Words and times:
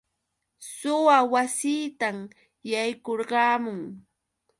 Suwa 0.75 1.17
wasiitan 1.33 2.17
yaykurqamun. 2.71 3.79